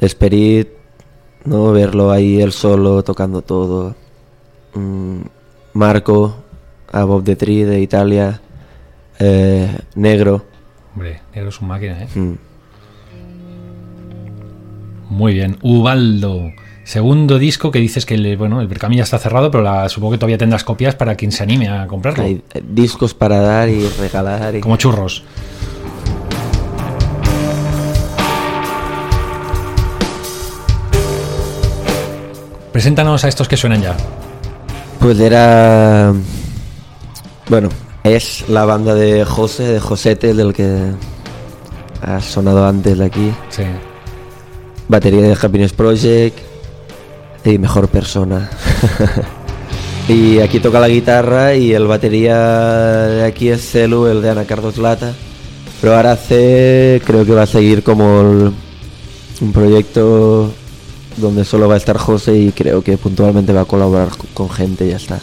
[0.00, 0.68] Spirit,
[1.44, 1.70] ¿no?
[1.72, 3.94] Verlo ahí él solo, tocando todo.
[4.74, 5.20] Mm,
[5.76, 6.34] Marco,
[6.90, 8.40] a Bob the Tree de Italia.
[9.18, 10.44] eh, Negro.
[10.94, 12.08] Hombre, negro es un máquina, ¿eh?
[12.14, 12.32] mm.
[15.10, 15.56] Muy bien.
[15.62, 16.50] Ubaldo.
[16.84, 20.12] Segundo disco que dices que el, bueno, el Berkami ya está cerrado, pero la- supongo
[20.12, 22.24] que todavía tendrás copias para quien se anime a comprarlo.
[22.24, 24.54] Hay eh, discos para dar y regalar.
[24.56, 24.60] Y...
[24.60, 25.24] Como churros.
[32.72, 33.96] Preséntanos a estos que suenan ya.
[35.00, 36.12] Pues era.
[37.48, 37.68] Bueno,
[38.04, 40.90] es la banda de José, de Josete, del que
[42.02, 43.32] ha sonado antes de aquí.
[43.50, 43.62] Sí.
[44.88, 46.38] Batería de Happiness Project
[47.44, 48.48] y Mejor Persona.
[50.08, 52.36] y aquí toca la guitarra y el batería
[53.06, 55.12] de aquí es Celu, el de Ana Carlos Lata.
[55.80, 58.52] Pero ahora hace, creo que va a seguir como el-
[59.42, 60.50] un proyecto
[61.16, 64.86] donde solo va a estar José y creo que puntualmente va a colaborar con- gente
[64.86, 65.20] y ya está.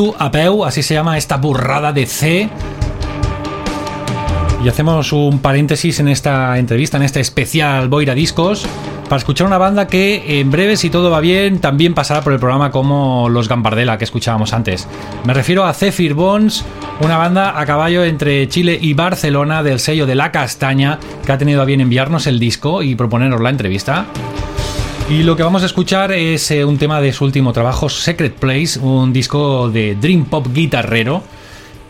[0.00, 2.48] Voltu a peu, así se llama esta burrada de C.
[4.64, 8.66] Y hacemos un paréntesis en esta entrevista, en este especial Boira Discos,
[9.04, 12.38] para escuchar una banda que en breve, si todo va bien, también pasará por el
[12.38, 14.86] programa como los Gambardella que escuchábamos antes.
[15.24, 16.64] Me refiero a Zephyr Bones,
[17.00, 21.38] una banda a caballo entre Chile y Barcelona del sello de La Castaña, que ha
[21.38, 24.06] tenido a bien enviarnos el disco y proponernos la entrevista.
[25.10, 28.32] Y lo que vamos a escuchar es eh, un tema de su último trabajo, Secret
[28.34, 31.24] Place, un disco de Dream Pop guitarrero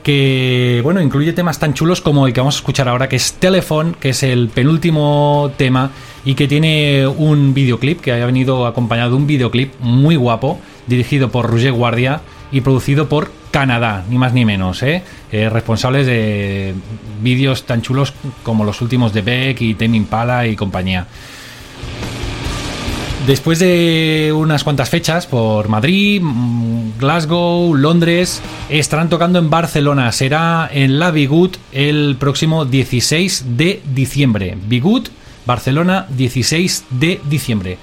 [0.03, 3.35] que bueno, incluye temas tan chulos como el que vamos a escuchar ahora, que es
[3.35, 5.91] Telephone, que es el penúltimo tema
[6.25, 11.31] y que tiene un videoclip que haya venido acompañado de un videoclip muy guapo, dirigido
[11.31, 15.03] por Roger Guardia y producido por Canadá, ni más ni menos, ¿eh?
[15.31, 16.75] Eh, responsables de
[17.21, 21.07] vídeos tan chulos como los últimos de Beck y Tame Impala y compañía.
[23.27, 30.11] Después de unas cuantas fechas por Madrid, mm, Glasgow, Londres, estarán tocando en Barcelona.
[30.13, 34.57] Será en la Bigut el próximo 16 de diciembre.
[34.67, 35.11] Bigut,
[35.47, 37.79] Barcelona, 16 de diciembre.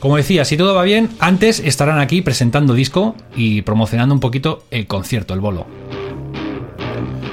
[0.00, 4.64] Como decía, si todo va bien, antes estarán aquí presentando disco y promocionando un poquito
[4.70, 5.66] el concierto, el bolo.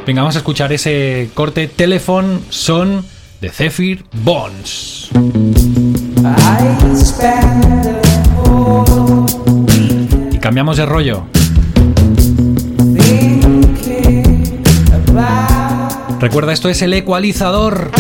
[0.08, 3.06] Venga, vamos a escuchar ese corte Telephone Son
[3.42, 5.10] de Zephyr Bones.
[10.32, 11.24] Y cambiamos de rollo.
[16.20, 17.92] Recuerda, esto es el ecualizador.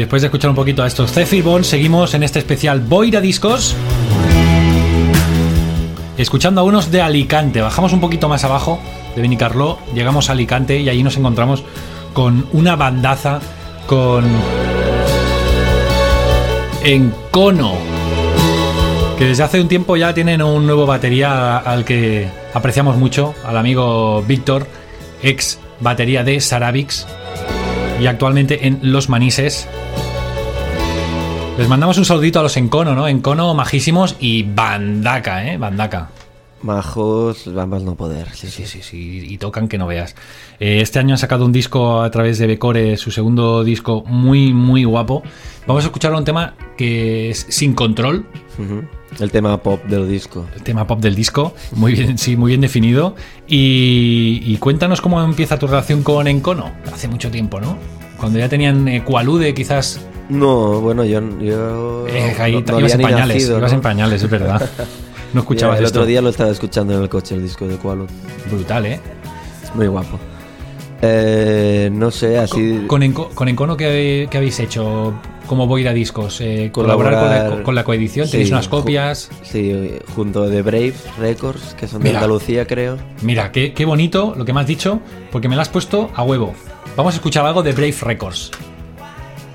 [0.00, 3.76] Después de escuchar un poquito a estos Zephyr Bond, seguimos en este especial Boira Discos.
[6.16, 7.60] Escuchando a unos de Alicante.
[7.60, 8.80] Bajamos un poquito más abajo
[9.14, 11.64] de Benicarló, llegamos a Alicante y allí nos encontramos
[12.14, 13.40] con una bandaza
[13.86, 14.24] con
[16.82, 17.74] Encono
[19.18, 23.58] que desde hace un tiempo ya tienen un nuevo batería al que apreciamos mucho, al
[23.58, 24.66] amigo Víctor,
[25.22, 27.06] ex batería de Saravix
[28.00, 29.68] y actualmente en Los Manises.
[31.58, 33.06] Les mandamos un saludito a los Encono, ¿no?
[33.06, 35.58] Encono majísimos y bandaca, ¿eh?
[35.58, 36.08] Bandaca.
[36.62, 38.28] Majos, vamos no poder.
[38.32, 40.14] Sí, sí, sí, sí, y tocan que no veas.
[40.58, 44.52] Eh, este año han sacado un disco a través de Becore, su segundo disco muy,
[44.52, 45.22] muy guapo.
[45.66, 48.26] Vamos a escuchar un tema que es Sin Control.
[49.18, 50.46] El tema pop del disco.
[50.54, 53.16] El tema pop del disco, muy bien, sí, muy bien definido.
[53.46, 56.70] Y, cuéntanos cómo empieza tu relación con Encono.
[56.92, 57.76] Hace mucho tiempo, ¿no?
[58.18, 60.00] Cuando ya tenían eh, Cualude, quizás.
[60.28, 61.20] No, bueno, yo.
[61.40, 64.68] yo eh, ahí ibas en pañales, ibas en pañales, es verdad.
[65.32, 68.08] No escuchabas El otro día lo estaba escuchando en el coche, el disco de Qualo.
[68.50, 69.00] Brutal, ¿eh?
[69.74, 70.18] Muy guapo.
[71.02, 72.84] Eh, no sé, así.
[72.86, 75.14] ¿Con, con, Encono ¿qué, habéis hecho?
[75.50, 76.40] ¿Cómo voy a discos?
[76.40, 78.30] Eh, ¿Colaborar con la, coedición?
[78.30, 79.28] ¿Tenéis unas copias?
[79.42, 82.98] Sí, junto de Brave Records, que son de Andalucía, creo.
[83.22, 85.00] Mira, qué, qué bonito lo que me has dicho,
[85.32, 86.54] porque me lo has puesto a huevo.
[86.96, 88.52] Vamos a escuchar algo de Brave Records.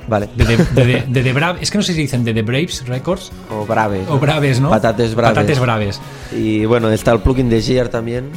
[0.10, 0.28] Vale.
[0.36, 3.32] De, de, de, Brave, es que no sé si dicen de The Braves Records.
[3.50, 4.06] O Braves.
[4.10, 4.72] O Braves, ¿no?
[4.72, 5.34] Patates Braves.
[5.34, 6.02] Patates Braves.
[6.36, 8.32] Y bueno, está el plugin de Gear también.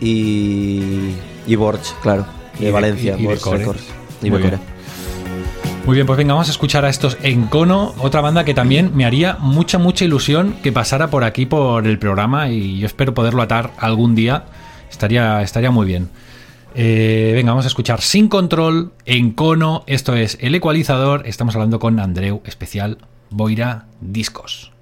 [0.00, 1.12] Y.
[1.46, 2.26] Y Borch, claro.
[2.58, 3.84] De Valencia, y, Records.
[4.24, 4.42] Y Muy.
[5.86, 9.04] Muy bien, pues venga, vamos a escuchar a estos Encono, otra banda que también me
[9.04, 13.40] haría mucha, mucha ilusión que pasara por aquí por el programa y yo espero poderlo
[13.40, 14.46] atar algún día.
[14.90, 16.10] Estaría, estaría muy bien.
[16.74, 19.84] Eh, venga, vamos a escuchar Sin Control en Cono.
[19.86, 21.22] Esto es el ecualizador.
[21.24, 22.98] Estamos hablando con Andreu, especial
[23.30, 24.75] Boira Discos.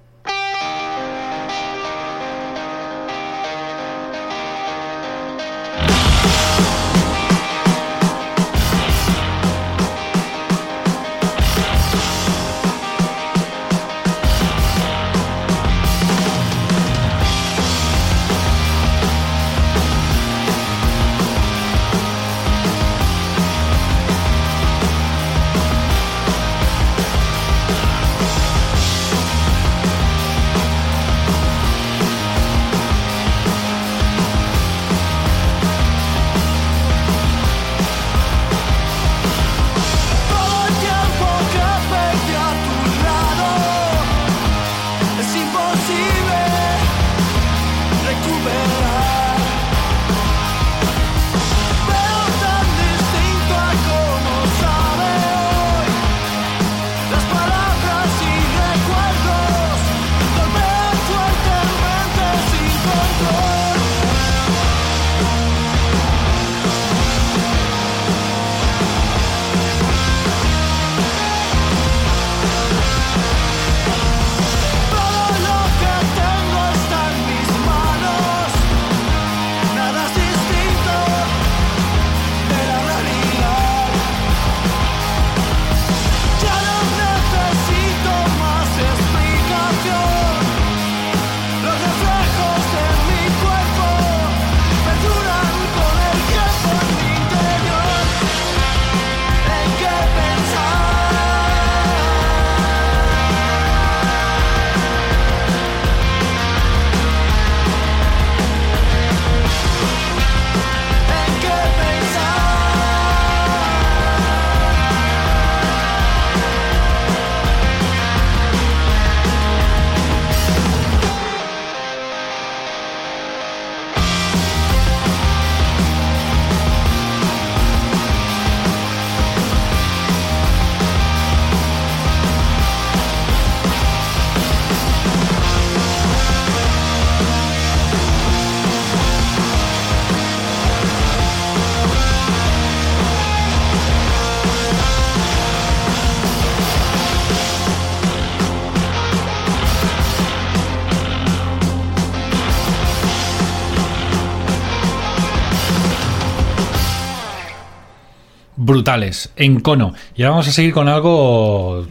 [159.35, 159.93] En cono.
[160.15, 161.85] Y ahora vamos a seguir con algo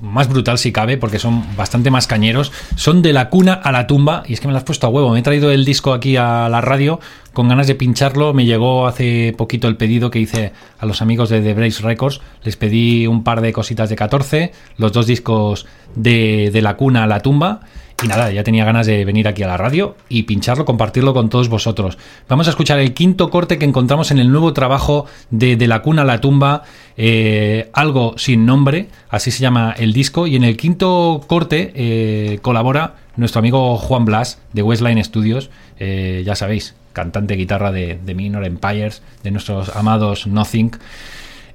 [0.00, 2.52] más brutal si cabe, porque son bastante más cañeros.
[2.76, 4.90] Son de la cuna a la tumba, y es que me lo has puesto a
[4.90, 5.10] huevo.
[5.10, 7.00] Me he traído el disco aquí a la radio
[7.32, 8.32] con ganas de pincharlo.
[8.32, 12.20] Me llegó hace poquito el pedido que hice a los amigos de The Brace Records.
[12.42, 17.04] Les pedí un par de cositas de 14, los dos discos de, de la cuna
[17.04, 17.60] a la tumba.
[18.02, 21.28] Y nada, ya tenía ganas de venir aquí a la radio y pincharlo, compartirlo con
[21.28, 21.98] todos vosotros.
[22.28, 25.82] Vamos a escuchar el quinto corte que encontramos en el nuevo trabajo de De la
[25.82, 26.62] cuna a la tumba,
[26.96, 30.26] eh, algo sin nombre, así se llama el disco.
[30.26, 36.22] Y en el quinto corte eh, colabora nuestro amigo Juan Blas de Westline Studios, eh,
[36.24, 40.70] ya sabéis, cantante guitarra de, de Minor Empires, de nuestros amados Nothing.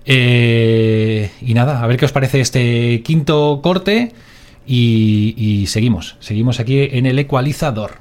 [0.06, 4.14] y nada, a ver qué os parece este quinto corte.
[4.68, 8.00] Y, seguimos, seguimos aquí en el ecualizador.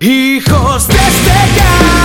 [0.00, 1.97] Hijos de este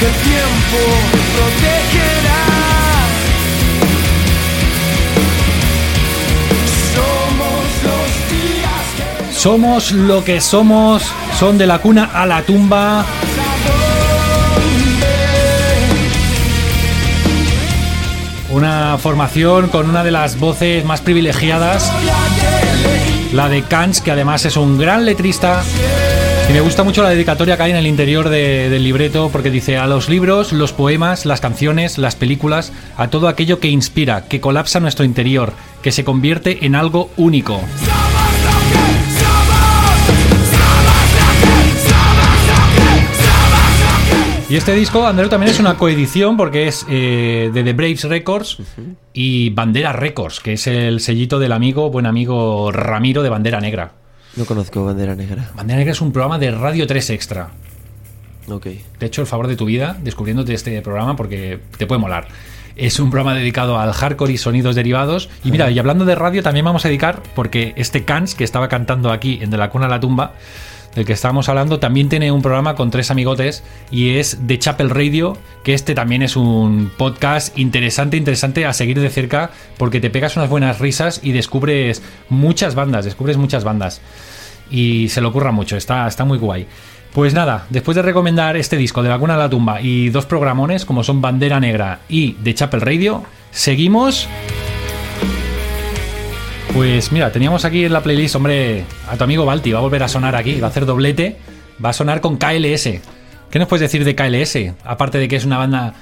[0.00, 0.30] Que.
[9.40, 11.02] Somos lo que somos,
[11.38, 13.06] son de la cuna a la tumba.
[18.50, 21.90] Una formación con una de las voces más privilegiadas,
[23.32, 25.62] la de Kans, que además es un gran letrista.
[26.50, 29.50] Y me gusta mucho la dedicatoria que hay en el interior de- del libreto, porque
[29.52, 34.26] dice a los libros, los poemas, las canciones, las películas, a todo aquello que inspira,
[34.26, 37.60] que colapsa nuestro interior, que se convierte en algo único.
[44.48, 48.58] Y este disco, Andreu, también es una coedición porque es eh, de The Braves Records
[49.12, 53.92] y Bandera Records, que es el sellito del amigo, buen amigo Ramiro de Bandera Negra.
[54.36, 55.50] No conozco Bandera Negra.
[55.54, 57.50] Bandera Negra es un programa de Radio 3 Extra.
[58.48, 58.62] Ok.
[58.98, 62.28] Te he hecho el favor de tu vida descubriéndote este programa porque te puede molar.
[62.76, 65.28] Es un programa dedicado al hardcore y sonidos derivados.
[65.44, 68.68] Y mira, y hablando de radio, también vamos a dedicar, porque este Cans que estaba
[68.68, 70.32] cantando aquí en De la Cuna a la Tumba,
[70.94, 74.90] del que estábamos hablando, también tiene un programa con tres amigotes y es de Chapel
[74.90, 80.10] Radio, que este también es un podcast interesante, interesante a seguir de cerca, porque te
[80.10, 84.00] pegas unas buenas risas y descubres muchas bandas, descubres muchas bandas.
[84.70, 86.66] Y se lo ocurra mucho, está, está muy guay.
[87.12, 90.26] Pues nada, después de recomendar este disco de La Cuna a la Tumba y dos
[90.26, 94.28] programones como son Bandera Negra y The Chapel Radio, seguimos.
[96.74, 100.02] Pues mira, teníamos aquí en la playlist, hombre, a tu amigo Balti, va a volver
[100.04, 101.36] a sonar aquí, va a hacer doblete,
[101.84, 102.88] va a sonar con KLS.
[103.50, 104.74] ¿Qué nos puedes decir de KLS?
[104.84, 105.94] Aparte de que es una banda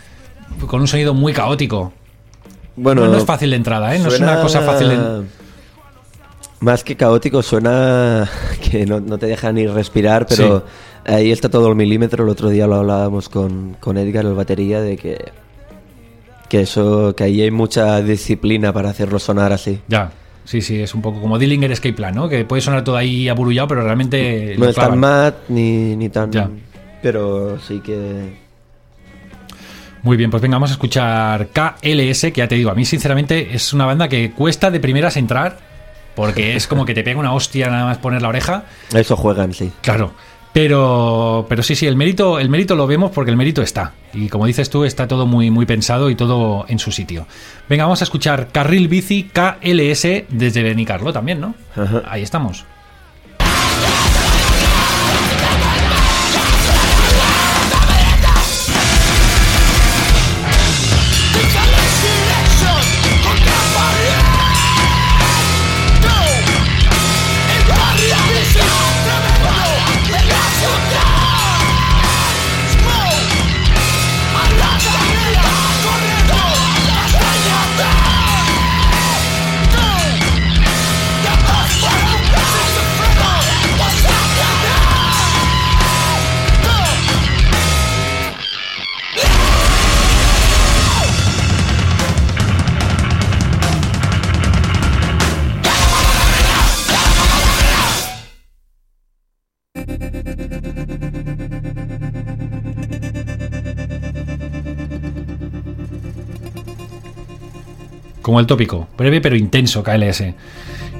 [0.67, 1.93] con un sonido muy caótico.
[2.77, 3.99] Bueno, no, no es fácil de entrada, ¿eh?
[3.99, 5.25] No es una cosa fácil de...
[6.61, 8.29] Más que caótico, suena
[8.71, 10.67] que no, no te deja ni respirar, pero
[11.07, 12.25] ahí está todo el milímetro.
[12.25, 15.33] El otro día lo hablábamos con, con Edgar, el batería, de que,
[16.49, 19.81] que eso, que ahí hay mucha disciplina para hacerlo sonar así.
[19.89, 20.11] Ya,
[20.49, 22.27] sí, sí, es un poco como Dillinger Escape Plan, ¿no?
[22.27, 24.57] Que puede sonar todo ahí aburullado, pero realmente...
[24.59, 26.33] No es tan mat ni, ni tan...
[26.33, 26.49] Ya.
[27.03, 28.49] Pero sí que...
[30.03, 33.55] Muy bien, pues venga, vamos a escuchar KLS, que ya te digo, a mí sinceramente
[33.55, 35.59] es una banda que cuesta de primeras entrar,
[36.15, 38.65] porque es como que te pega una hostia nada más poner la oreja.
[38.95, 39.71] Eso juegan, sí.
[39.83, 40.15] Claro.
[40.59, 43.93] Pero, pero sí, sí, el mérito, el mérito lo vemos porque el mérito está.
[44.13, 47.29] Y como dices tú, está todo muy, muy pensado y todo en su sitio.
[47.69, 51.55] Venga, vamos a escuchar Carril Bici KLS desde Benicarlo también, ¿no?
[51.77, 52.03] Ajá.
[52.09, 52.65] Ahí estamos.
[108.29, 110.23] Como el tópico, breve pero intenso KLS.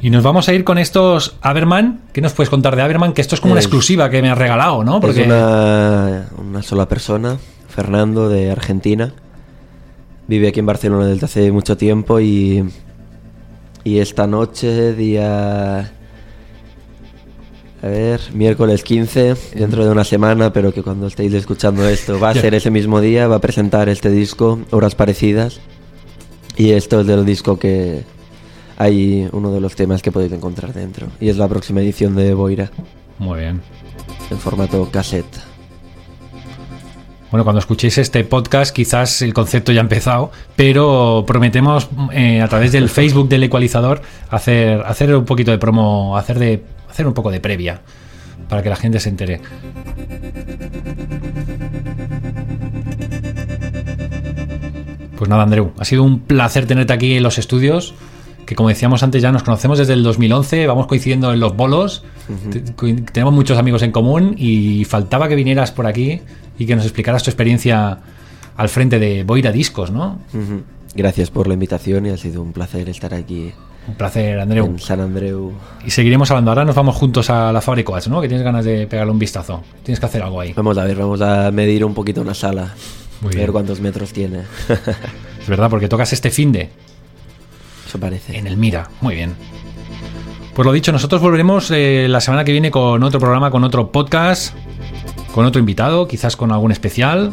[0.01, 2.01] Y nos vamos a ir con estos Aberman.
[2.15, 3.13] ¿Qué nos puedes contar de Aberman?
[3.13, 4.99] Que esto es como una Es- exclusiva que me has regalado, ¿no?
[4.99, 7.37] Porque Es una, una sola persona,
[7.69, 9.13] Fernando, de Argentina.
[10.27, 12.65] Vive aquí en Barcelona desde hace mucho tiempo y,
[13.85, 15.93] y esta noche, día...
[17.83, 22.31] A ver, miércoles 15, dentro de una semana, pero que cuando estéis escuchando esto va
[22.31, 25.61] a ser ese mismo día, va a presentar este disco, Horas Parecidas.
[26.59, 28.03] Y esto es del disco que
[28.77, 31.07] hay uno de los temas que podéis encontrar dentro.
[31.21, 32.71] Y es la próxima edición de Boira,
[33.19, 33.63] Muy bien.
[34.29, 35.39] en formato cassette.
[37.31, 42.49] Bueno, cuando escuchéis este podcast, quizás el concepto ya ha empezado, pero prometemos eh, a
[42.49, 47.15] través del Facebook del ecualizador hacer, hacer un poquito de promo, hacer, de, hacer un
[47.15, 47.83] poco de previa
[48.49, 49.41] para que la gente se entere.
[55.19, 57.93] Pues nada, Andreu, ha sido un placer tenerte aquí en los estudios,
[58.47, 62.05] que como decíamos antes ya nos conocemos desde el 2011, vamos coincidiendo en los bolos,
[63.13, 66.21] tenemos muchos amigos en común y faltaba que vinieras por aquí
[66.57, 67.99] y que nos explicaras tu experiencia
[68.57, 70.21] al frente de Boira Discos, ¿no?
[70.95, 73.53] Gracias por la invitación y ha sido un placer estar aquí
[73.89, 74.67] Un placer, Andreu.
[74.67, 75.53] en San Andreu.
[75.85, 76.53] Y seguiremos hablando.
[76.53, 78.21] Ahora nos vamos juntos a la Fábrica ¿no?
[78.21, 79.63] Que tienes ganas de pegarle un vistazo.
[79.83, 80.53] Tienes que hacer algo ahí.
[80.55, 82.73] Vamos a ver, vamos a medir un poquito una sala.
[83.21, 83.41] Muy a bien.
[83.43, 84.43] ver cuántos metros tiene.
[85.41, 86.69] Es verdad, porque tocas este fin de
[87.87, 88.37] Eso parece.
[88.37, 88.91] en el Mira.
[89.01, 89.35] Muy bien.
[90.55, 93.91] Pues lo dicho, nosotros volveremos eh, la semana que viene con otro programa, con otro
[93.91, 94.55] podcast,
[95.33, 97.33] con otro invitado, quizás con algún especial.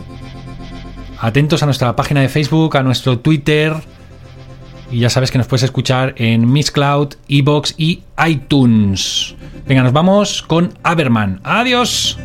[1.20, 3.74] Atentos a nuestra página de Facebook, a nuestro Twitter.
[4.92, 9.36] Y ya sabes que nos puedes escuchar en Mixcloud, Evox y iTunes.
[9.68, 11.42] Venga, nos vamos con Aberman.
[11.44, 12.18] Adiós.